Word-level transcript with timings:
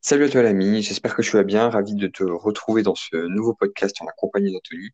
Salut 0.00 0.24
à 0.24 0.28
toi 0.28 0.42
l'ami, 0.42 0.80
j'espère 0.80 1.16
que 1.16 1.22
tu 1.22 1.32
vas 1.32 1.42
bien, 1.42 1.68
ravi 1.70 1.94
de 1.94 2.06
te 2.06 2.22
retrouver 2.22 2.82
dans 2.82 2.94
ce 2.94 3.16
nouveau 3.16 3.52
podcast 3.52 4.00
en 4.00 4.04
la 4.04 4.12
compagnie 4.12 4.52
d'Anthony. 4.52 4.90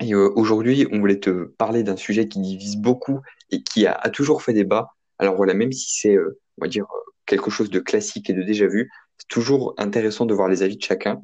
Et 0.00 0.14
euh, 0.14 0.30
aujourd'hui, 0.36 0.86
on 0.92 1.00
voulait 1.00 1.18
te 1.18 1.46
parler 1.58 1.82
d'un 1.82 1.96
sujet 1.96 2.28
qui 2.28 2.40
divise 2.40 2.76
beaucoup 2.76 3.20
et 3.50 3.64
qui 3.64 3.84
a, 3.86 3.94
toujours 4.10 4.42
fait 4.42 4.52
débat. 4.52 4.94
Alors 5.18 5.34
voilà, 5.34 5.54
même 5.54 5.72
si 5.72 5.90
c'est, 5.90 6.14
euh, 6.14 6.38
on 6.58 6.64
va 6.64 6.68
dire, 6.68 6.84
euh, 6.84 7.10
quelque 7.26 7.50
chose 7.50 7.68
de 7.68 7.80
classique 7.80 8.30
et 8.30 8.32
de 8.32 8.42
déjà 8.42 8.68
vu, 8.68 8.90
c'est 9.18 9.26
toujours 9.28 9.74
intéressant 9.76 10.24
de 10.24 10.34
voir 10.34 10.48
les 10.48 10.62
avis 10.62 10.76
de 10.76 10.82
chacun. 10.82 11.20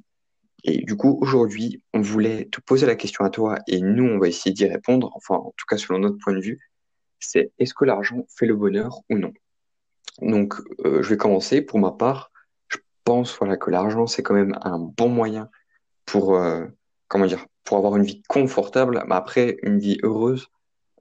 Et 0.64 0.78
du 0.78 0.96
coup, 0.96 1.18
aujourd'hui, 1.20 1.80
on 1.94 2.00
voulait 2.00 2.48
te 2.50 2.60
poser 2.60 2.86
la 2.86 2.96
question 2.96 3.24
à 3.24 3.30
toi 3.30 3.58
et 3.68 3.80
nous, 3.80 4.04
on 4.04 4.18
va 4.18 4.26
essayer 4.26 4.52
d'y 4.52 4.66
répondre, 4.66 5.12
enfin, 5.14 5.36
en 5.36 5.54
tout 5.56 5.66
cas, 5.68 5.76
selon 5.76 6.00
notre 6.00 6.18
point 6.18 6.34
de 6.34 6.40
vue, 6.40 6.58
c'est 7.20 7.52
est-ce 7.60 7.74
que 7.74 7.84
l'argent 7.84 8.26
fait 8.36 8.46
le 8.46 8.56
bonheur 8.56 9.02
ou 9.08 9.18
non? 9.18 9.32
Donc, 10.20 10.54
euh, 10.84 11.00
je 11.00 11.08
vais 11.08 11.16
commencer. 11.16 11.62
Pour 11.62 11.78
ma 11.78 11.92
part, 11.92 12.32
voilà, 13.38 13.56
que 13.56 13.70
l'argent, 13.70 14.06
c'est 14.06 14.22
quand 14.22 14.34
même 14.34 14.56
un 14.62 14.78
bon 14.78 15.08
moyen 15.08 15.50
pour, 16.06 16.36
euh, 16.36 16.66
comment 17.08 17.26
dire, 17.26 17.46
pour 17.64 17.76
avoir 17.78 17.96
une 17.96 18.04
vie 18.04 18.22
confortable. 18.28 19.02
Mais 19.08 19.14
après, 19.14 19.56
une 19.62 19.78
vie 19.78 19.98
heureuse, 20.02 20.48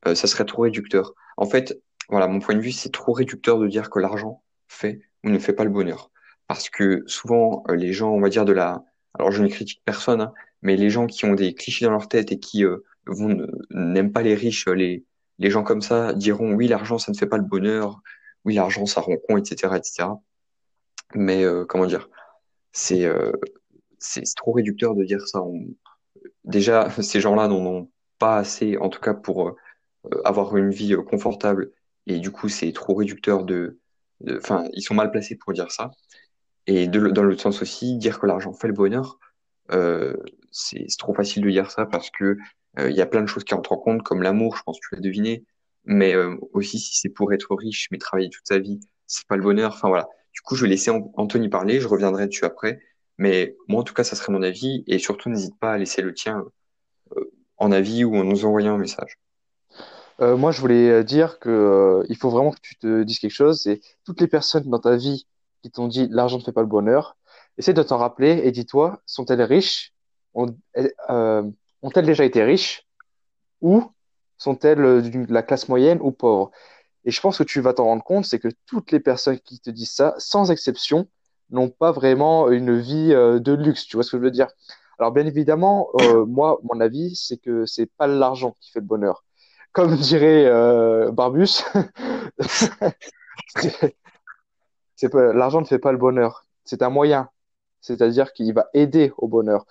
euh, 0.08 0.16
ça 0.16 0.28
serait 0.28 0.46
trop 0.46 0.64
réducteur. 0.64 1.14
En 1.38 1.46
fait, 1.46 1.80
voilà, 2.10 2.28
mon 2.28 2.40
point 2.40 2.56
de 2.56 2.62
vue, 2.62 2.72
c'est 2.72 2.92
trop 2.92 3.14
réducteur 3.14 3.60
de 3.60 3.68
dire 3.68 3.90
que 3.90 4.00
l'argent 4.00 4.44
fait 4.68 5.02
ou 5.24 5.30
ne 5.30 5.40
fait 5.40 5.54
pas 5.54 5.64
le 5.64 5.70
bonheur. 5.70 6.12
Parce 6.48 6.70
que 6.70 7.04
souvent, 7.08 7.64
euh, 7.70 7.76
les 7.76 7.94
gens, 7.94 8.12
on 8.12 8.22
va 8.22 8.30
dire 8.30 8.46
de 8.46 8.54
la... 8.54 8.84
Alors, 9.14 9.32
je 9.32 9.44
ne 9.44 9.48
critique 9.48 9.82
personne, 9.86 10.22
hein, 10.22 10.34
mais 10.62 10.76
les 10.76 10.90
gens 10.90 11.08
qui 11.08 11.26
ont 11.26 11.34
des 11.34 11.54
clichés 11.54 11.86
dans 11.86 11.92
leur 11.92 12.08
tête 12.08 12.32
et 12.32 12.40
qui 12.40 12.64
vont 13.06 13.48
n'aiment 13.72 14.12
pas 14.12 14.22
les 14.22 14.36
riches, 14.36 14.68
les, 14.68 15.06
les 15.40 15.50
gens 15.50 15.64
comme 15.64 15.82
ça 15.82 16.14
diront, 16.14 16.54
oui, 16.54 16.68
l'argent, 16.68 16.98
ça 16.98 17.12
ne 17.12 17.18
fait 17.18 17.26
pas 17.26 17.38
le 17.38 17.44
bonheur 17.44 18.02
oui, 18.48 18.56
l'argent, 18.56 18.86
ça 18.86 19.02
rend 19.02 19.18
con, 19.18 19.38
etc., 19.38 19.74
etc. 19.76 20.10
Mais 21.16 21.44
euh, 21.44 21.66
comment 21.66 21.86
dire, 21.86 22.10
c'est 22.72 23.06
euh, 23.06 23.32
c'est 24.00 24.24
trop 24.36 24.52
réducteur 24.54 24.96
de 24.96 25.04
dire 25.04 25.28
ça. 25.28 25.42
Déjà, 26.44 26.90
ces 27.02 27.22
gens-là 27.22 27.48
n'en 27.48 27.66
ont 27.66 27.92
pas 28.20 28.38
assez, 28.38 28.78
en 28.78 28.90
tout 28.90 29.00
cas 29.00 29.14
pour 29.14 29.50
euh, 29.50 29.56
avoir 30.26 30.58
une 30.58 30.72
vie 30.72 30.96
confortable, 31.10 31.72
et 32.08 32.20
du 32.20 32.32
coup, 32.32 32.50
c'est 32.50 32.72
trop 32.74 32.96
réducteur 32.96 33.44
de, 33.44 33.80
enfin, 34.38 34.68
ils 34.74 34.82
sont 34.82 34.94
mal 34.96 35.12
placés 35.12 35.36
pour 35.38 35.54
dire 35.54 35.72
ça. 35.72 35.92
Et 36.68 36.88
de, 36.88 37.08
dans 37.10 37.24
l'autre 37.24 37.42
sens 37.42 37.62
aussi, 37.62 37.98
dire 37.98 38.20
que 38.20 38.26
l'argent 38.28 38.54
fait 38.54 38.68
le 38.68 38.74
bonheur, 38.74 39.20
c'est 40.52 40.86
trop 40.98 41.14
facile 41.14 41.44
de 41.44 41.50
dire 41.50 41.72
ça 41.72 41.86
parce 41.86 42.10
que 42.12 42.38
il 42.80 42.92
y 42.92 43.02
a 43.02 43.06
plein 43.06 43.22
de 43.22 43.28
choses 43.28 43.44
qui 43.44 43.54
entrent 43.54 43.74
en 43.74 43.78
compte, 43.78 44.04
comme 44.04 44.22
l'amour, 44.22 44.56
je 44.58 44.64
pense 44.64 44.80
que 44.80 44.90
tu 44.90 44.96
l'as 44.96 45.02
deviné, 45.02 45.46
mais 45.86 46.16
aussi 46.54 46.80
si 46.80 46.98
c'est 46.98 47.10
pour 47.10 47.34
être 47.34 47.56
riche 47.56 47.88
mais 47.92 47.98
travailler 47.98 48.30
toute 48.30 48.48
sa 48.48 48.60
vie, 48.60 48.80
c'est 49.08 49.28
pas 49.28 49.38
le 49.38 49.44
bonheur. 49.44 49.74
Enfin 49.74 49.90
voilà. 49.90 50.08
Du 50.38 50.42
coup, 50.44 50.56
je 50.56 50.62
vais 50.62 50.70
laisser 50.70 50.92
An- 50.92 51.12
Anthony 51.16 51.50
parler, 51.50 51.80
je 51.80 51.88
reviendrai 51.88 52.28
dessus 52.28 52.46
après. 52.46 52.80
Mais 53.18 53.56
moi, 53.68 53.82
en 53.82 53.84
tout 53.84 53.96
cas, 53.96 54.04
ça 54.04 54.16
serait 54.16 54.32
mon 54.32 54.44
avis, 54.44 54.84
et 54.86 55.00
surtout, 55.00 55.30
n'hésite 55.30 55.58
pas 55.60 55.72
à 55.72 55.78
laisser 55.80 56.04
le 56.04 56.14
tien 56.14 56.46
euh, 57.18 57.32
en 57.58 57.72
avis 57.72 58.04
ou 58.04 58.16
en 58.16 58.24
nous 58.24 58.46
envoyant 58.46 58.76
un 58.76 58.78
message. 58.78 59.18
Euh, 60.22 60.38
moi, 60.38 60.52
je 60.52 60.62
voulais 60.62 60.92
euh, 60.92 61.04
dire 61.04 61.40
que 61.40 61.50
euh, 61.50 62.06
il 62.10 62.18
faut 62.18 62.30
vraiment 62.30 62.52
que 62.52 62.60
tu 62.62 62.78
te 62.78 63.02
dises 63.02 63.18
quelque 63.18 63.32
chose. 63.32 63.62
C'est 63.64 63.82
toutes 64.06 64.22
les 64.22 64.28
personnes 64.28 64.70
dans 64.70 64.78
ta 64.78 64.96
vie 64.96 65.26
qui 65.64 65.72
t'ont 65.72 65.88
dit 65.88 66.08
l'argent 66.12 66.38
ne 66.38 66.44
fait 66.44 66.52
pas 66.52 66.62
le 66.62 66.68
bonheur. 66.68 67.18
Essaie 67.58 67.74
de 67.74 67.82
t'en 67.82 67.98
rappeler 67.98 68.42
et 68.44 68.52
dis-toi, 68.52 69.02
sont-elles 69.08 69.42
riches? 69.42 69.92
Ont, 70.36 70.56
elles- 70.74 70.94
ont-elles 71.82 72.06
déjà 72.06 72.26
été 72.26 72.44
riches? 72.44 72.86
Ou 73.62 73.84
sont-elles 74.38 74.78
de 75.12 75.34
la 75.34 75.42
classe 75.42 75.68
moyenne 75.68 75.98
ou 76.00 76.12
pauvre? 76.12 76.52
Et 77.08 77.12
je 77.12 77.22
pense 77.22 77.38
que 77.38 77.44
tu 77.44 77.62
vas 77.62 77.74
t'en 77.74 77.86
rendre 77.86 78.04
compte, 78.04 78.26
c'est 78.26 78.38
que 78.38 78.50
toutes 78.66 78.92
les 78.92 79.00
personnes 79.00 79.40
qui 79.40 79.62
te 79.62 79.70
disent 79.70 79.94
ça, 79.94 80.14
sans 80.18 80.52
exception, 80.52 81.08
n'ont 81.50 81.70
pas 81.70 81.94
vraiment 81.94 82.52
une 82.52 82.78
vie 82.78 83.14
euh, 83.14 83.40
de 83.40 83.54
luxe. 83.54 83.86
Tu 83.86 83.96
vois 83.96 84.04
ce 84.04 84.12
que 84.12 84.18
je 84.18 84.24
veux 84.24 84.32
dire? 84.32 84.48
Alors, 85.00 85.14
bien 85.14 85.26
évidemment, 85.26 85.88
euh, 86.02 86.26
moi, 86.26 86.60
mon 86.64 86.82
avis, 86.82 87.16
c'est 87.16 87.38
que 87.38 87.66
c'est 87.66 87.86
pas 87.86 88.08
l'argent 88.08 88.58
qui 88.60 88.72
fait 88.72 88.82
le 88.82 88.86
bonheur. 88.86 89.24
Comme 89.72 89.96
dirait 89.96 90.48
euh, 90.48 91.10
Barbus, 91.14 91.64
l'argent 95.14 95.62
ne 95.62 95.66
fait 95.66 95.80
pas 95.80 95.94
le 95.94 95.98
bonheur. 95.98 96.46
C'est 96.66 96.82
un 96.82 96.90
moyen. 96.90 97.30
C'est-à-dire 97.80 98.34
qu'il 98.34 98.54
va 98.54 98.68
aider 98.74 99.14
au 99.18 99.30
bonheur. 99.30 99.66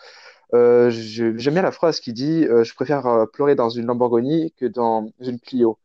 J'aime 0.54 1.36
bien 1.36 1.60
la 1.60 1.72
phrase 1.72 2.00
qui 2.00 2.14
dit 2.14 2.44
Je 2.44 2.74
préfère 2.74 3.26
pleurer 3.30 3.56
dans 3.56 3.68
une 3.68 3.84
Lamborghini 3.84 4.54
que 4.56 4.64
dans 4.64 5.10
une 5.20 5.38
Clio. 5.38 5.78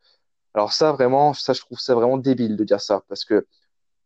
Alors 0.53 0.73
ça, 0.73 0.91
vraiment, 0.91 1.33
ça, 1.33 1.53
je 1.53 1.61
trouve 1.61 1.79
ça 1.79 1.95
vraiment 1.95 2.17
débile 2.17 2.57
de 2.57 2.63
dire 2.63 2.81
ça, 2.81 3.03
parce 3.07 3.25
que 3.25 3.47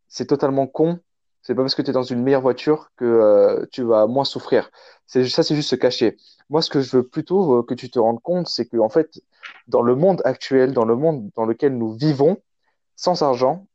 c'est 0.07 0.27
totalement 0.27 0.67
con. 0.67 0.99
C'est 1.43 1.55
pas 1.55 1.63
parce 1.63 1.75
que 1.75 1.81
tu 1.83 1.91
es 1.91 1.93
dans 1.93 2.03
une 2.03 2.23
meilleure 2.23 2.41
voiture 2.41 2.91
que 2.97 3.05
euh, 3.05 3.65
tu 3.71 3.83
vas 3.83 4.07
moins 4.07 4.25
souffrir. 4.25 4.71
C'est, 5.07 5.27
ça, 5.29 5.43
c'est 5.43 5.55
juste 5.55 5.69
se 5.69 5.75
cacher. 5.77 6.17
Moi, 6.49 6.61
ce 6.61 6.69
que 6.71 6.81
je 6.81 6.97
veux 6.97 7.07
plutôt 7.07 7.59
euh, 7.59 7.63
que 7.63 7.73
tu 7.75 7.89
te 7.91 7.99
rendes 7.99 8.21
compte, 8.21 8.47
c'est 8.49 8.67
que, 8.67 8.77
en 8.77 8.89
fait, 8.89 9.21
dans 9.67 9.81
le 9.83 9.95
monde 9.95 10.21
actuel, 10.25 10.73
dans 10.73 10.85
le 10.85 10.95
monde 10.95 11.29
dans 11.35 11.45
lequel 11.45 11.77
nous 11.77 11.93
vivons, 11.93 12.37
sans 12.95 13.23
argent, 13.23 13.67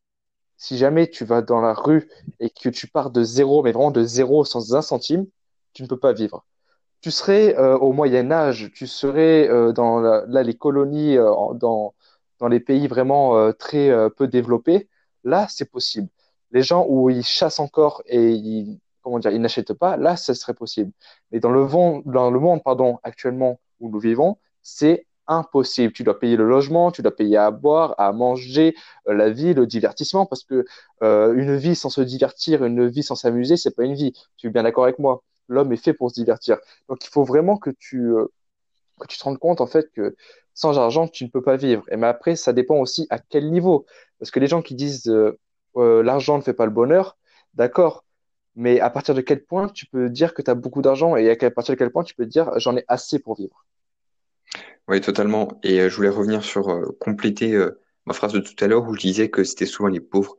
si 0.56 0.76
jamais 0.78 1.08
tu 1.10 1.24
vas 1.24 1.42
dans 1.42 1.60
la 1.60 1.74
rue 1.74 2.08
et 2.40 2.50
que 2.50 2.68
tu 2.68 2.86
pars 2.88 3.10
de 3.10 3.22
zéro, 3.24 3.62
mais 3.62 3.72
vraiment 3.72 3.90
de 3.90 4.04
zéro 4.04 4.44
sans 4.44 4.74
un 4.74 4.82
centime, 4.82 5.26
tu 5.72 5.82
ne 5.82 5.88
peux 5.88 5.98
pas 5.98 6.12
vivre 6.12 6.44
tu 7.00 7.10
serais 7.10 7.56
euh, 7.58 7.78
au 7.78 7.92
Moyen 7.92 8.30
Âge, 8.30 8.70
tu 8.74 8.86
serais 8.86 9.48
euh, 9.48 9.72
dans 9.72 10.00
la- 10.00 10.24
là 10.26 10.42
les 10.42 10.54
colonies 10.54 11.16
euh, 11.16 11.30
dans 11.54 11.94
dans 12.40 12.48
les 12.48 12.60
pays 12.60 12.88
vraiment 12.88 13.38
euh, 13.38 13.52
très 13.52 13.90
euh, 13.90 14.08
peu 14.08 14.26
développés, 14.26 14.88
là 15.24 15.46
c'est 15.48 15.70
possible. 15.70 16.08
Les 16.50 16.62
gens 16.62 16.86
où 16.88 17.10
ils 17.10 17.24
chassent 17.24 17.60
encore 17.60 18.02
et 18.06 18.30
ils 18.30 18.80
comment 19.02 19.18
dire, 19.18 19.30
ils 19.30 19.40
n'achètent 19.40 19.74
pas, 19.74 19.96
là 19.96 20.16
ça 20.16 20.34
serait 20.34 20.54
possible. 20.54 20.90
Mais 21.30 21.40
dans 21.40 21.50
le 21.50 22.38
monde, 22.40 22.62
pardon 22.62 22.98
actuellement 23.02 23.60
où 23.78 23.90
nous 23.90 24.00
vivons, 24.00 24.38
c'est 24.62 25.06
impossible. 25.26 25.92
Tu 25.92 26.02
dois 26.02 26.18
payer 26.18 26.36
le 26.36 26.46
logement, 26.46 26.90
tu 26.90 27.02
dois 27.02 27.14
payer 27.14 27.36
à 27.36 27.50
boire, 27.50 27.94
à 27.98 28.12
manger, 28.12 28.74
euh, 29.08 29.14
la 29.14 29.30
vie, 29.30 29.54
le 29.54 29.66
divertissement, 29.66 30.26
parce 30.26 30.44
que 30.44 30.66
une 31.02 31.56
vie 31.56 31.76
sans 31.76 31.90
se 31.90 32.00
divertir, 32.00 32.64
une 32.64 32.88
vie 32.88 33.02
sans 33.02 33.14
s'amuser, 33.14 33.56
c'est 33.56 33.74
pas 33.74 33.84
une 33.84 33.94
vie. 33.94 34.12
Tu 34.36 34.48
es 34.48 34.50
bien 34.50 34.64
d'accord 34.64 34.84
avec 34.84 34.98
moi? 34.98 35.22
L'homme 35.48 35.72
est 35.72 35.82
fait 35.82 35.94
pour 35.94 36.10
se 36.10 36.14
divertir. 36.14 36.58
Donc, 36.88 37.04
il 37.04 37.08
faut 37.08 37.24
vraiment 37.24 37.56
que 37.56 37.70
tu, 37.70 38.12
que 39.00 39.06
tu 39.06 39.18
te 39.18 39.24
rendes 39.24 39.38
compte, 39.38 39.60
en 39.60 39.66
fait, 39.66 39.90
que 39.92 40.14
sans 40.60 40.78
argent, 40.78 41.08
tu 41.08 41.24
ne 41.24 41.30
peux 41.30 41.40
pas 41.40 41.56
vivre. 41.56 41.84
Et 41.90 41.96
mais 41.96 42.06
après, 42.06 42.36
ça 42.36 42.52
dépend 42.52 42.76
aussi 42.76 43.06
à 43.08 43.18
quel 43.18 43.50
niveau. 43.50 43.86
Parce 44.18 44.30
que 44.30 44.40
les 44.40 44.46
gens 44.46 44.60
qui 44.60 44.74
disent 44.74 45.08
euh, 45.08 45.38
euh, 45.76 46.02
l'argent 46.02 46.36
ne 46.36 46.42
fait 46.42 46.52
pas 46.52 46.66
le 46.66 46.70
bonheur, 46.70 47.16
d'accord. 47.54 48.04
Mais 48.56 48.78
à 48.78 48.90
partir 48.90 49.14
de 49.14 49.22
quel 49.22 49.42
point 49.42 49.68
tu 49.68 49.86
peux 49.86 50.10
dire 50.10 50.34
que 50.34 50.42
tu 50.42 50.50
as 50.50 50.54
beaucoup 50.54 50.82
d'argent 50.82 51.16
et 51.16 51.30
à 51.30 51.50
partir 51.50 51.74
de 51.74 51.78
quel 51.78 51.90
point 51.90 52.04
tu 52.04 52.14
peux 52.14 52.26
dire 52.26 52.50
j'en 52.58 52.76
ai 52.76 52.84
assez 52.88 53.18
pour 53.18 53.36
vivre? 53.36 53.64
Oui, 54.86 55.00
totalement. 55.00 55.48
Et 55.62 55.80
euh, 55.80 55.88
je 55.88 55.96
voulais 55.96 56.10
revenir 56.10 56.44
sur 56.44 56.66
compléter 56.98 57.58
ma 58.04 58.12
phrase 58.12 58.34
de 58.34 58.40
tout 58.40 58.62
à 58.62 58.66
l'heure 58.66 58.86
où 58.86 58.94
je 58.94 59.00
disais 59.00 59.30
que 59.30 59.44
c'était 59.44 59.66
souvent 59.66 59.88
les 59.88 60.00
pauvres 60.00 60.36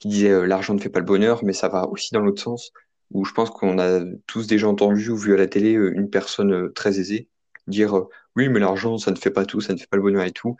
qui 0.00 0.08
disaient 0.08 0.46
l'argent 0.48 0.74
ne 0.74 0.80
fait 0.80 0.88
pas 0.88 1.00
le 1.00 1.04
bonheur, 1.04 1.44
mais 1.44 1.52
ça 1.52 1.68
va 1.68 1.86
aussi 1.86 2.12
dans 2.12 2.20
l'autre 2.20 2.42
sens, 2.42 2.72
où 3.12 3.24
je 3.24 3.32
pense 3.34 3.50
qu'on 3.50 3.78
a 3.78 4.00
tous 4.26 4.48
déjà 4.48 4.66
entendu 4.66 5.10
ou 5.10 5.16
vu 5.16 5.34
à 5.34 5.36
la 5.36 5.46
télé 5.46 5.72
une 5.72 6.10
personne 6.10 6.72
très 6.72 6.98
aisée 6.98 7.28
dire 7.70 7.96
euh, 7.96 8.08
oui, 8.36 8.48
mais 8.48 8.60
l'argent, 8.60 8.98
ça 8.98 9.10
ne 9.10 9.16
fait 9.16 9.30
pas 9.30 9.46
tout, 9.46 9.60
ça 9.60 9.72
ne 9.72 9.78
fait 9.78 9.86
pas 9.86 9.96
le 9.96 10.02
bonheur 10.02 10.24
et 10.24 10.32
tout. 10.32 10.56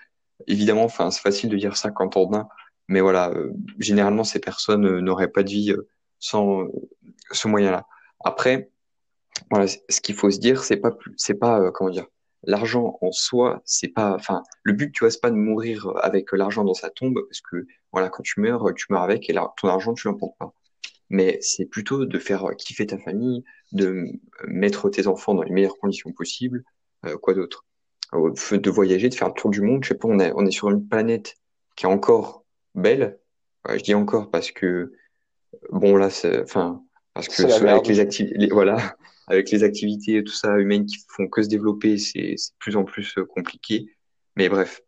Évidemment, 0.47 0.85
enfin, 0.85 1.11
c'est 1.11 1.21
facile 1.23 1.51
de 1.51 1.57
dire 1.57 1.77
ça 1.77 1.91
quand 1.91 2.17
on 2.17 2.33
a, 2.35 2.49
mais 2.89 3.01
voilà, 3.01 3.31
euh, 3.31 3.53
généralement, 3.79 4.25
ces 4.25 4.41
personnes 4.41 4.87
euh, 4.87 5.01
n'auraient 5.01 5.29
pas 5.29 5.43
de 5.43 5.51
vie 5.51 5.75
sans 6.19 6.67
ce 7.33 7.49
moyen-là. 7.49 7.87
Après, 8.25 8.71
voilà, 9.51 9.67
ce 9.69 10.01
qu'il 10.01 10.15
faut 10.15 10.31
se 10.31 10.39
dire, 10.39 10.65
c'est 10.65 10.77
pas 10.79 10.93
c'est 11.17 11.35
pas, 11.35 11.71
comment 11.73 11.91
dire, 11.91 12.07
l'argent 12.45 12.99
en 13.01 13.13
soi, 13.13 13.63
c'est 13.65 13.89
pas, 13.89 14.15
enfin, 14.15 14.43
le 14.63 14.73
but, 14.73 14.93
tu 14.93 15.01
vois, 15.01 15.11
c'est 15.11 15.21
pas 15.21 15.31
de 15.31 15.37
mourir 15.37 15.93
avec 16.03 16.33
l'argent 16.33 16.65
dans 16.65 16.75
sa 16.75 16.91
tombe, 16.91 17.21
parce 17.29 17.41
que, 17.41 17.67
voilà, 17.93 18.09
quand 18.09 18.23
tu 18.23 18.41
meurs, 18.41 18.73
tu 18.75 18.87
meurs 18.91 19.03
avec, 19.03 19.29
et 19.31 19.35
ton 19.57 19.69
argent, 19.69 19.95
tu 19.95 20.09
l'emportes 20.09 20.37
pas. 20.39 20.53
Mais 21.11 21.39
c'est 21.43 21.67
plutôt 21.67 22.07
de 22.07 22.19
faire 22.19 22.51
kiffer 22.57 22.87
ta 22.87 22.99
famille, 22.99 23.45
de 23.73 24.07
mettre 24.47 24.89
tes 24.91 25.07
enfants 25.07 25.35
dans 25.35 25.43
les 25.43 25.51
meilleures 25.51 25.79
conditions 25.79 26.13
possibles, 26.13 26.65
quoi 27.21 27.35
d'autre? 27.35 27.65
Euh, 28.15 28.33
de 28.59 28.71
voyager, 28.71 29.09
de 29.09 29.15
faire 29.15 29.29
le 29.29 29.35
tour 29.35 29.51
du 29.51 29.61
monde, 29.63 29.85
je 29.85 29.89
sais 29.91 29.95
pas, 29.95 30.09
on 30.09 30.19
est, 30.19 30.33
on 30.35 30.47
est 30.47 30.51
sur 30.51 30.71
une 30.71 30.87
planète 30.89 31.37
qui 31.77 31.87
est 31.87 31.89
encore 31.89 32.45
belle, 32.75 33.19
Ouais, 33.69 33.79
je 33.79 33.85
dis 33.85 33.95
encore 33.95 34.31
parce 34.31 34.51
que 34.53 34.93
Bon, 35.71 35.97
là, 35.97 36.11
c'est, 36.11 36.43
enfin, 36.43 36.83
parce 37.15 37.29
que 37.29 37.49
ce- 37.49 37.65
avec 37.65 37.89
les 37.89 38.01
activités, 38.01 38.49
voilà, 38.53 38.77
avec 39.29 39.51
les 39.51 39.63
activités 39.65 40.17
et 40.19 40.25
tout 40.25 40.33
ça 40.33 40.59
humaines 40.59 40.87
qui 40.87 40.99
font 41.09 41.29
que 41.29 41.43
se 41.43 41.49
développer, 41.49 41.99
c'est 41.99 42.35
c'est 42.37 42.53
de 42.53 42.59
plus 42.59 42.77
en 42.77 42.85
plus 42.85 43.17
euh, 43.19 43.25
compliqué. 43.27 43.87
Mais 44.37 44.49
bref, 44.49 44.81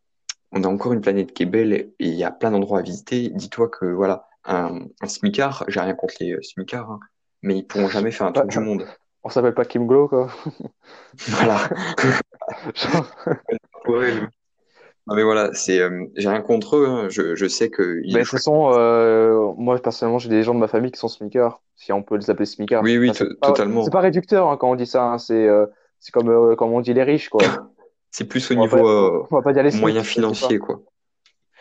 on 0.51 0.63
a 0.63 0.67
encore 0.67 0.93
une 0.93 1.01
planète 1.01 1.33
qui 1.33 1.43
est 1.43 1.47
belle 1.47 1.73
et 1.73 1.93
il 1.99 2.15
y 2.15 2.23
a 2.23 2.31
plein 2.31 2.51
d'endroits 2.51 2.79
à 2.79 2.83
visiter. 2.83 3.29
Dis-toi 3.29 3.69
que, 3.69 3.85
voilà, 3.87 4.27
un, 4.45 4.81
un 5.01 5.07
smicard, 5.07 5.65
j'ai 5.69 5.79
rien 5.81 5.95
contre 5.95 6.15
les 6.21 6.33
euh, 6.33 6.41
smicards, 6.43 6.91
hein, 6.91 6.99
mais 7.43 7.57
ils 7.59 7.67
pourront 7.67 7.89
jamais 7.89 8.11
faire 8.11 8.27
un 8.27 8.33
Ouais, 8.35 8.43
tour 8.43 8.47
du 8.47 8.59
monde. 8.59 8.87
On 9.23 9.29
s'appelle 9.29 9.53
pas 9.53 9.65
Kim 9.65 9.87
Glow, 9.87 10.07
quoi. 10.07 10.29
Voilà. 11.27 11.57
Genre, 12.75 13.05
Ouais, 13.87 14.13
Non, 15.07 15.15
mais 15.15 15.23
voilà, 15.23 15.53
c'est, 15.53 15.79
euh, 15.79 16.05
j'ai 16.15 16.29
rien 16.29 16.41
contre 16.41 16.77
eux. 16.77 16.87
hein. 16.87 17.07
Je, 17.09 17.35
je 17.35 17.45
sais 17.47 17.69
qu'ils 17.69 18.01
Mais 18.07 18.13
de 18.13 18.19
toute 18.19 18.29
façon, 18.31 18.71
euh, 18.73 19.51
moi 19.57 19.77
personnellement, 19.79 20.19
j'ai 20.19 20.29
des 20.29 20.43
gens 20.43 20.53
de 20.53 20.59
ma 20.59 20.67
famille 20.67 20.91
qui 20.91 20.99
sont 20.99 21.07
smicards, 21.09 21.61
si 21.75 21.91
on 21.91 22.03
peut 22.03 22.15
les 22.17 22.29
appeler 22.29 22.45
smicards. 22.45 22.83
Oui, 22.83 22.97
oui, 22.97 23.09
Enfin, 23.09 23.19
c'est 23.19 23.29
to- 23.29 23.35
pas, 23.39 23.47
c'est 23.47 23.53
totalement. 23.53 23.89
pas 23.89 23.99
réducteur 24.01 24.49
hein, 24.49 24.57
quand 24.57 24.71
on 24.71 24.75
dit 24.75 24.85
ça, 24.87 25.03
hein, 25.05 25.17
c'est 25.17 25.47
euh, 25.47 25.65
c'est 25.99 26.11
comme, 26.11 26.29
euh, 26.29 26.55
comme 26.55 26.71
on 26.73 26.81
dit 26.81 26.93
les 26.93 27.03
riches, 27.03 27.29
quoi. 27.29 27.41
C'est 28.15 28.25
plus 28.25 28.51
au 28.51 28.53
On 28.55 28.65
va 28.65 28.67
pas, 28.67 28.75
niveau 28.77 28.87
euh, 28.87 29.27
on 29.31 29.35
va 29.37 29.41
pas 29.41 29.53
dire 29.53 29.63
les 29.63 29.71
moyen 29.71 30.01
pas. 30.01 30.07
financier, 30.07 30.59
quoi. 30.59 30.81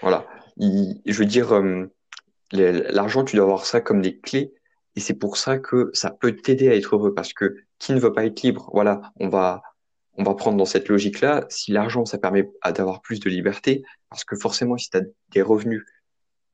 Voilà. 0.02 0.26
Il- 0.58 1.00
je 1.06 1.18
veux 1.18 1.24
dire, 1.24 1.52
euh, 1.54 1.86
les- 2.52 2.72
l'argent, 2.92 3.24
tu 3.24 3.36
dois 3.36 3.46
avoir 3.46 3.64
ça 3.64 3.80
comme 3.80 4.02
des 4.02 4.18
clés, 4.18 4.52
et 4.96 5.00
c'est 5.00 5.14
pour 5.14 5.36
ça 5.36 5.58
que 5.58 5.90
ça 5.94 6.10
peut 6.10 6.36
t'aider 6.36 6.68
à 6.68 6.74
être 6.74 6.94
heureux, 6.94 7.14
parce 7.14 7.32
que 7.32 7.56
qui 7.78 7.92
ne 7.92 7.98
veut 8.00 8.12
pas 8.12 8.24
être 8.24 8.42
libre? 8.42 8.70
Voilà, 8.72 9.12
on 9.18 9.28
va, 9.28 9.62
on 10.14 10.22
va 10.22 10.34
prendre 10.34 10.58
dans 10.58 10.64
cette 10.64 10.88
logique-là. 10.88 11.46
Si 11.48 11.72
l'argent, 11.72 12.04
ça 12.04 12.18
permet 12.18 12.50
d'avoir 12.74 13.00
plus 13.00 13.20
de 13.20 13.30
liberté, 13.30 13.82
parce 14.10 14.24
que 14.24 14.36
forcément, 14.36 14.76
si 14.76 14.90
tu 14.90 14.98
as 14.98 15.02
des 15.30 15.42
revenus, 15.42 15.84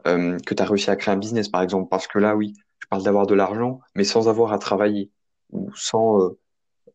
euh, 0.07 0.39
que 0.47 0.55
tu 0.55 0.63
as 0.63 0.67
réussi 0.67 0.91
à 0.91 0.97
créer 0.97 1.13
un 1.13 1.19
business, 1.19 1.49
par 1.49 1.63
exemple, 1.63 1.89
parce 1.91 2.07
que 2.07 2.19
là, 2.19 2.37
oui, 2.37 2.55
je 2.79 2.87
parle 2.89 3.03
d'avoir 3.03 3.27
de 3.27 3.35
l'argent, 3.35 3.81
mais 3.95 4.05
sans 4.05 4.29
avoir 4.29 4.53
à 4.53 4.59
travailler, 4.59 5.11
ou 5.51 5.75
sans, 5.75 6.23
euh, 6.23 6.39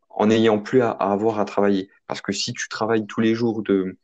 en 0.09 0.27
n'ayant 0.27 0.59
plus 0.59 0.81
à, 0.81 0.91
avoir 0.91 1.39
à 1.39 1.45
travailler. 1.45 1.89
Parce 2.07 2.21
que 2.21 2.31
si 2.31 2.53
tu 2.53 2.69
travailles 2.69 3.05
tous 3.05 3.19
les 3.19 3.35
jours 3.35 3.61
de, 3.63 3.97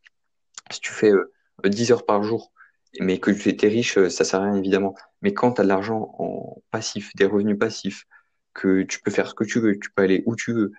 si 0.71 0.81
tu 0.81 0.91
fais 0.91 1.11
euh, 1.11 1.31
10 1.63 1.91
heures 1.93 2.05
par 2.05 2.23
jour, 2.23 2.51
mais 2.99 3.19
que 3.19 3.31
tu 3.31 3.49
étais 3.49 3.67
riche, 3.67 3.97
euh, 3.97 4.09
ça 4.09 4.23
sert 4.23 4.41
à 4.41 4.45
rien 4.45 4.55
évidemment. 4.55 4.95
Mais 5.21 5.33
quand 5.33 5.53
tu 5.53 5.61
as 5.61 5.63
de 5.63 5.69
l'argent 5.69 6.15
en 6.19 6.61
passif, 6.71 7.11
des 7.15 7.25
revenus 7.25 7.57
passifs, 7.59 8.05
que 8.53 8.83
tu 8.83 9.01
peux 9.01 9.11
faire 9.11 9.27
ce 9.27 9.35
que 9.35 9.43
tu 9.43 9.59
veux, 9.59 9.77
tu 9.79 9.91
peux 9.91 10.03
aller 10.03 10.23
où 10.25 10.35
tu 10.35 10.53
veux, 10.53 10.71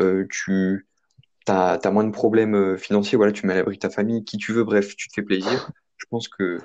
euh, 0.00 0.26
tu 0.30 0.86
t'as 1.44 1.90
moins 1.90 2.04
de 2.04 2.12
problèmes 2.12 2.54
euh, 2.54 2.76
financiers, 2.76 3.16
voilà, 3.16 3.32
tu 3.32 3.46
mets 3.46 3.54
à 3.54 3.56
l'abri 3.56 3.78
ta 3.78 3.90
famille, 3.90 4.24
qui 4.24 4.38
tu 4.38 4.52
veux, 4.52 4.64
bref, 4.64 4.94
tu 4.96 5.08
te 5.08 5.14
fais 5.14 5.22
plaisir. 5.22 5.70
Je 5.96 6.06
pense 6.08 6.28
que, 6.28 6.58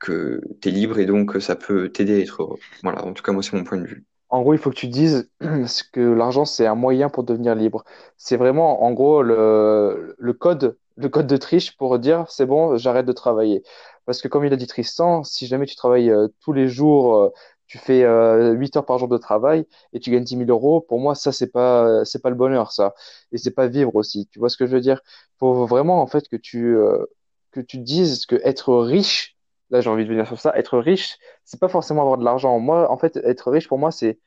que 0.00 0.40
tu 0.60 0.68
es 0.68 0.72
libre 0.72 0.98
et 0.98 1.06
donc 1.06 1.40
ça 1.40 1.56
peut 1.56 1.88
t'aider 1.88 2.14
à 2.14 2.18
être 2.22 2.42
heureux. 2.42 2.58
Voilà, 2.82 3.04
en 3.04 3.12
tout 3.12 3.22
cas, 3.22 3.32
moi, 3.32 3.42
c'est 3.42 3.56
mon 3.56 3.64
point 3.64 3.78
de 3.78 3.86
vue. 3.86 4.04
En 4.28 4.42
gros, 4.42 4.54
il 4.54 4.58
faut 4.58 4.70
que 4.70 4.76
tu 4.76 4.88
dises 4.88 5.30
que 5.92 6.00
l'argent, 6.00 6.44
c'est 6.44 6.66
un 6.66 6.74
moyen 6.74 7.08
pour 7.08 7.24
devenir 7.24 7.54
libre. 7.54 7.84
C'est 8.16 8.36
vraiment, 8.36 8.84
en 8.84 8.92
gros, 8.92 9.22
le, 9.22 10.14
le 10.18 10.32
code, 10.32 10.76
le 10.96 11.08
code 11.08 11.26
de 11.26 11.36
triche 11.36 11.76
pour 11.76 11.98
dire, 11.98 12.24
c'est 12.28 12.46
bon, 12.46 12.76
j'arrête 12.76 13.06
de 13.06 13.12
travailler. 13.12 13.62
Parce 14.06 14.20
que 14.22 14.28
comme 14.28 14.44
il 14.44 14.52
a 14.52 14.56
dit 14.56 14.66
Tristan, 14.66 15.24
si 15.24 15.46
jamais 15.46 15.66
tu 15.66 15.76
travailles 15.76 16.10
euh, 16.10 16.28
tous 16.40 16.52
les 16.52 16.68
jours, 16.68 17.16
euh, 17.16 17.30
tu 17.66 17.78
fais 17.78 18.04
euh, 18.04 18.52
8 18.52 18.76
heures 18.76 18.84
par 18.86 18.98
jour 18.98 19.08
de 19.08 19.16
travail 19.18 19.66
et 19.92 20.00
tu 20.00 20.10
gagnes 20.10 20.24
dix 20.24 20.36
mille 20.36 20.50
euros, 20.50 20.80
pour 20.80 21.00
moi, 21.00 21.14
ça, 21.14 21.32
c'est 21.32 21.50
pas, 21.50 22.04
c'est 22.04 22.22
pas 22.22 22.28
le 22.30 22.36
bonheur, 22.36 22.72
ça. 22.72 22.94
Et 23.32 23.38
c'est 23.38 23.50
pas 23.52 23.66
vivre 23.66 23.94
aussi. 23.96 24.28
Tu 24.28 24.38
vois 24.38 24.48
ce 24.50 24.56
que 24.56 24.66
je 24.66 24.72
veux 24.72 24.80
dire? 24.80 25.00
Faut 25.38 25.66
vraiment, 25.66 26.02
en 26.02 26.06
fait, 26.06 26.28
que 26.28 26.36
tu, 26.36 26.76
euh, 26.76 27.04
que 27.52 27.60
tu 27.60 27.78
dises 27.78 28.26
que 28.26 28.36
être 28.44 28.74
riche, 28.76 29.36
là, 29.70 29.80
j'ai 29.80 29.90
envie 29.90 30.04
de 30.04 30.10
venir 30.10 30.26
sur 30.26 30.38
ça, 30.40 30.56
être 30.56 30.78
riche, 30.78 31.18
c'est 31.44 31.58
pas 31.60 31.68
forcément 31.68 32.02
avoir 32.02 32.18
de 32.18 32.24
l'argent. 32.24 32.58
Moi, 32.58 32.90
en 32.90 32.98
fait, 32.98 33.16
être 33.18 33.50
riche, 33.50 33.68
pour 33.68 33.78
moi, 33.78 33.90
c'est 33.90 34.18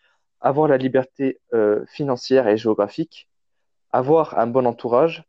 avoir 0.41 0.68
la 0.68 0.77
liberté 0.77 1.39
euh, 1.53 1.85
financière 1.88 2.47
et 2.47 2.57
géographique, 2.57 3.30
avoir 3.91 4.38
un 4.39 4.47
bon 4.47 4.65
entourage 4.68 5.23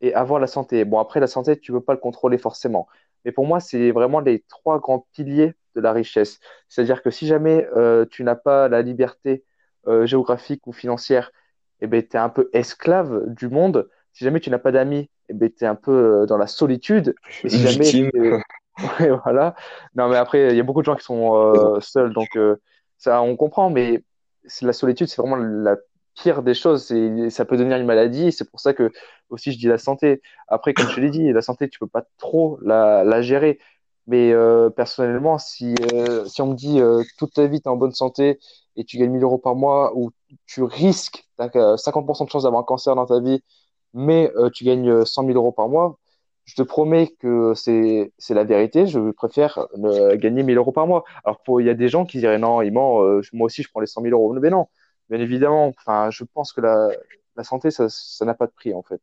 et 0.00 0.14
avoir 0.14 0.40
la 0.40 0.46
santé. 0.46 0.84
Bon, 0.84 0.98
après, 0.98 1.20
la 1.20 1.26
santé, 1.26 1.58
tu 1.58 1.72
peux 1.72 1.80
pas 1.82 1.94
le 1.94 2.00
contrôler 2.00 2.38
forcément. 2.38 2.88
Mais 3.24 3.32
pour 3.32 3.46
moi, 3.46 3.60
c'est 3.60 3.90
vraiment 3.90 4.20
les 4.20 4.44
trois 4.48 4.78
grands 4.80 5.06
piliers 5.12 5.54
de 5.74 5.80
la 5.80 5.92
richesse. 5.92 6.38
C'est-à-dire 6.68 7.02
que 7.02 7.10
si 7.10 7.26
jamais 7.26 7.66
euh, 7.76 8.04
tu 8.10 8.24
n'as 8.24 8.34
pas 8.34 8.68
la 8.68 8.82
liberté 8.82 9.44
euh, 9.86 10.06
géographique 10.06 10.66
ou 10.66 10.72
financière, 10.72 11.32
eh 11.80 11.86
ben, 11.86 12.02
tu 12.02 12.16
es 12.16 12.20
un 12.20 12.28
peu 12.28 12.48
esclave 12.52 13.24
du 13.26 13.48
monde. 13.48 13.88
Si 14.12 14.24
jamais 14.24 14.40
tu 14.40 14.50
n'as 14.50 14.58
pas 14.58 14.72
d'amis, 14.72 15.10
eh 15.28 15.34
ben, 15.34 15.50
tu 15.50 15.64
es 15.64 15.66
un 15.66 15.74
peu 15.74 16.22
euh, 16.22 16.26
dans 16.26 16.36
la 16.36 16.46
solitude. 16.46 17.14
Et 17.44 17.48
si 17.48 17.58
jamais 17.58 18.10
Ouais, 19.00 19.10
voilà. 19.24 19.54
Non, 19.94 20.08
mais 20.08 20.16
après, 20.16 20.50
il 20.50 20.56
y 20.56 20.60
a 20.60 20.62
beaucoup 20.62 20.80
de 20.80 20.86
gens 20.86 20.96
qui 20.96 21.04
sont 21.04 21.34
euh, 21.36 21.80
seuls, 21.80 22.12
donc 22.12 22.28
euh, 22.36 22.56
ça, 22.96 23.20
on 23.22 23.36
comprend, 23.36 23.68
mais 23.70 24.02
c'est 24.46 24.64
la 24.64 24.72
solitude, 24.72 25.08
c'est 25.08 25.20
vraiment 25.20 25.36
la 25.36 25.76
pire 26.14 26.42
des 26.42 26.54
choses. 26.54 26.92
Ça 27.30 27.44
peut 27.44 27.56
devenir 27.56 27.78
une 27.78 27.86
maladie, 27.86 28.32
c'est 28.32 28.48
pour 28.50 28.60
ça 28.60 28.74
que 28.74 28.90
aussi 29.30 29.52
je 29.52 29.58
dis 29.58 29.66
la 29.66 29.78
santé. 29.78 30.22
Après, 30.48 30.74
comme 30.74 30.88
je 30.88 31.00
l'ai 31.00 31.10
dit, 31.10 31.32
la 31.32 31.42
santé, 31.42 31.68
tu 31.68 31.78
peux 31.78 31.86
pas 31.86 32.04
trop 32.18 32.58
la, 32.62 33.22
gérer. 33.22 33.58
Mais 34.08 34.32
euh, 34.32 34.68
personnellement, 34.70 35.38
si, 35.38 35.74
euh, 35.92 36.24
si 36.26 36.42
on 36.42 36.48
me 36.48 36.54
dit 36.54 36.80
euh, 36.80 37.02
toute 37.18 37.34
ta 37.34 37.46
vie, 37.46 37.60
tu 37.60 37.68
es 37.68 37.70
en 37.70 37.76
bonne 37.76 37.92
santé 37.92 38.38
et 38.76 38.84
tu 38.84 38.98
gagnes 38.98 39.12
1000 39.12 39.22
euros 39.22 39.38
par 39.38 39.54
mois, 39.54 39.92
ou 39.96 40.10
tu 40.46 40.62
risques, 40.62 41.24
tu 41.38 41.58
as 41.58 41.76
50% 41.76 42.24
de 42.24 42.30
chance 42.30 42.42
d'avoir 42.44 42.62
un 42.62 42.64
cancer 42.64 42.96
dans 42.96 43.06
ta 43.06 43.20
vie, 43.20 43.42
mais 43.94 44.32
tu 44.54 44.64
gagnes 44.64 44.90
euh, 44.90 45.04
100 45.04 45.26
000 45.26 45.36
euros 45.36 45.52
par 45.52 45.68
mois, 45.68 45.98
je 46.44 46.54
te 46.56 46.62
promets 46.62 47.08
que 47.20 47.52
c'est 47.54 48.10
la 48.30 48.44
vérité. 48.44 48.86
Je 48.86 49.12
préfère 49.12 49.68
gagner 50.14 50.42
1000 50.42 50.58
euros 50.58 50.72
par 50.72 50.86
mois. 50.88 51.04
Alors, 51.24 51.40
il 51.60 51.66
y 51.66 51.70
a 51.70 51.74
des 51.74 51.88
gens 51.88 52.04
qui 52.04 52.18
diraient 52.18 52.38
non, 52.38 52.62
il 52.62 52.72
ment, 52.72 53.00
moi 53.32 53.46
aussi 53.46 53.62
je 53.62 53.68
prends 53.70 53.80
les 53.80 53.86
100 53.86 54.02
000 54.02 54.12
euros. 54.12 54.34
Mais 54.40 54.50
non, 54.50 54.66
bien 55.12 55.20
évidemment, 55.20 55.66
enfin, 55.66 56.10
je 56.10 56.24
pense 56.24 56.52
que 56.54 56.62
la, 56.62 57.44
santé, 57.44 57.70
ça, 57.70 57.86
n'a 58.24 58.32
pas 58.32 58.46
de 58.46 58.52
prix 58.52 58.72
en 58.72 58.82
fait. 58.82 59.00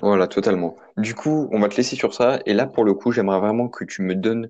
voilà, 0.00 0.28
totalement. 0.28 0.76
Du 0.96 1.14
coup, 1.14 1.48
on 1.50 1.58
va 1.58 1.68
te 1.68 1.76
laisser 1.76 1.96
sur 1.96 2.14
ça. 2.14 2.38
Et 2.46 2.54
là, 2.54 2.66
pour 2.66 2.84
le 2.84 2.94
coup, 2.94 3.10
j'aimerais 3.10 3.40
vraiment 3.40 3.68
que 3.68 3.84
tu 3.84 4.02
me 4.02 4.14
donnes 4.14 4.48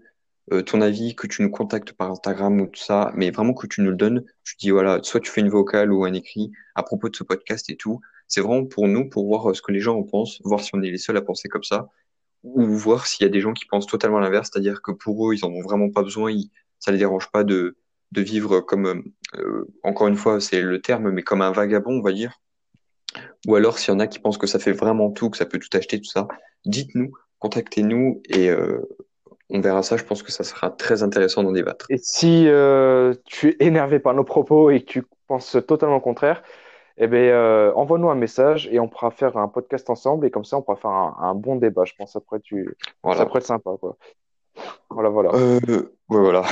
euh, 0.52 0.62
ton 0.62 0.82
avis, 0.82 1.14
que 1.16 1.26
tu 1.26 1.42
nous 1.42 1.50
contactes 1.50 1.92
par 1.92 2.10
Instagram 2.10 2.60
ou 2.60 2.66
tout 2.66 2.80
ça, 2.80 3.12
mais 3.14 3.30
vraiment 3.30 3.54
que 3.54 3.66
tu 3.66 3.80
nous 3.80 3.90
le 3.90 3.96
donnes. 3.96 4.24
Je 4.44 4.56
dis, 4.58 4.70
voilà, 4.70 5.00
soit 5.02 5.20
tu 5.20 5.30
fais 5.30 5.40
une 5.40 5.48
vocale 5.48 5.90
ou 5.90 6.04
un 6.04 6.12
écrit 6.12 6.52
à 6.74 6.82
propos 6.82 7.08
de 7.08 7.16
ce 7.16 7.24
podcast 7.24 7.70
et 7.70 7.76
tout. 7.76 8.00
C'est 8.28 8.42
vraiment 8.42 8.66
pour 8.66 8.88
nous, 8.88 9.08
pour 9.08 9.26
voir 9.26 9.50
euh, 9.50 9.54
ce 9.54 9.62
que 9.62 9.72
les 9.72 9.80
gens 9.80 9.96
en 9.96 10.02
pensent, 10.02 10.42
voir 10.44 10.60
si 10.60 10.70
on 10.74 10.82
est 10.82 10.90
les 10.90 10.98
seuls 10.98 11.16
à 11.16 11.22
penser 11.22 11.48
comme 11.48 11.64
ça, 11.64 11.88
ou 12.42 12.62
voir 12.62 13.06
s'il 13.06 13.24
y 13.24 13.28
a 13.28 13.30
des 13.32 13.40
gens 13.40 13.54
qui 13.54 13.64
pensent 13.64 13.86
totalement 13.86 14.18
l'inverse, 14.18 14.50
c'est-à-dire 14.52 14.82
que 14.82 14.92
pour 14.92 15.30
eux, 15.30 15.34
ils 15.34 15.46
en 15.46 15.50
ont 15.50 15.62
vraiment 15.62 15.90
pas 15.90 16.02
besoin, 16.02 16.30
ils, 16.30 16.50
ça 16.78 16.92
les 16.92 16.98
dérange 16.98 17.30
pas 17.30 17.42
de, 17.42 17.76
de 18.12 18.22
vivre 18.22 18.60
comme, 18.60 19.04
euh, 19.36 19.66
encore 19.82 20.06
une 20.08 20.16
fois, 20.16 20.40
c'est 20.40 20.60
le 20.60 20.80
terme, 20.80 21.10
mais 21.10 21.22
comme 21.22 21.42
un 21.42 21.52
vagabond, 21.52 21.98
on 21.98 22.02
va 22.02 22.12
dire. 22.12 22.32
Ou 23.46 23.54
alors, 23.54 23.78
s'il 23.78 23.92
y 23.92 23.96
en 23.96 24.00
a 24.00 24.06
qui 24.06 24.18
pensent 24.18 24.38
que 24.38 24.46
ça 24.46 24.58
fait 24.58 24.72
vraiment 24.72 25.10
tout, 25.10 25.30
que 25.30 25.36
ça 25.36 25.46
peut 25.46 25.58
tout 25.58 25.74
acheter, 25.76 25.98
tout 25.98 26.10
ça, 26.10 26.28
dites-nous, 26.64 27.12
contactez-nous 27.38 28.22
et 28.28 28.50
euh, 28.50 28.80
on 29.50 29.60
verra 29.60 29.82
ça. 29.82 29.96
Je 29.96 30.04
pense 30.04 30.22
que 30.22 30.32
ça 30.32 30.44
sera 30.44 30.70
très 30.70 31.02
intéressant 31.02 31.42
d'en 31.42 31.52
débattre. 31.52 31.86
Et 31.88 31.98
si 31.98 32.48
euh, 32.48 33.14
tu 33.24 33.50
es 33.50 33.56
énervé 33.66 33.98
par 33.98 34.14
nos 34.14 34.24
propos 34.24 34.70
et 34.70 34.80
que 34.80 34.86
tu 34.86 35.02
penses 35.26 35.56
totalement 35.66 35.96
le 35.96 36.00
contraire, 36.00 36.42
eh 36.98 37.06
euh, 37.12 37.72
envoie-nous 37.74 38.08
un 38.08 38.14
message 38.14 38.68
et 38.72 38.80
on 38.80 38.88
pourra 38.88 39.10
faire 39.10 39.36
un 39.36 39.48
podcast 39.48 39.90
ensemble 39.90 40.26
et 40.26 40.30
comme 40.30 40.44
ça, 40.44 40.56
on 40.56 40.62
pourra 40.62 40.76
faire 40.76 40.90
un, 40.90 41.16
un 41.20 41.34
bon 41.34 41.56
débat. 41.56 41.84
Je 41.84 41.92
pense 41.96 42.16
après 42.16 42.40
tu, 42.40 42.64
ça 42.64 42.92
Voilà. 43.02 43.26
pourrait 43.26 43.40
être 43.40 43.46
sympa, 43.46 43.70
quoi. 43.78 43.96
Voilà, 44.88 45.10
voilà. 45.10 45.30
Euh, 45.34 45.58
ouais, 46.08 46.20
voilà. 46.20 46.42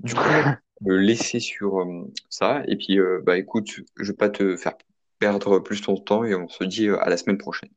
Du 0.00 0.14
coup, 0.14 0.20
me 0.80 0.96
laisser 0.96 1.40
sur 1.40 1.80
euh, 1.80 2.12
ça. 2.28 2.62
Et 2.68 2.76
puis, 2.76 2.98
euh, 2.98 3.20
bah, 3.24 3.38
écoute, 3.38 3.68
je 3.96 4.12
vais 4.12 4.16
pas 4.16 4.30
te 4.30 4.56
faire 4.56 4.74
perdre 5.18 5.58
plus 5.60 5.80
ton 5.80 5.96
temps 5.96 6.24
et 6.24 6.34
on 6.34 6.48
se 6.48 6.64
dit 6.64 6.88
euh, 6.88 7.00
à 7.02 7.08
la 7.08 7.16
semaine 7.16 7.38
prochaine. 7.38 7.70